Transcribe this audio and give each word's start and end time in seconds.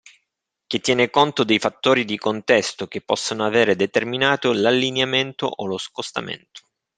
Che 0.65 0.79
tiene 0.79 1.11
conto 1.11 1.43
dei 1.43 1.59
fattori 1.59 2.05
di 2.05 2.17
contesto 2.17 2.87
che 2.87 3.01
possono 3.01 3.45
avere 3.45 3.75
determinato 3.75 4.51
l'allineamento 4.51 5.45
o 5.45 5.67
lo 5.67 5.77
scostamento. 5.77 6.61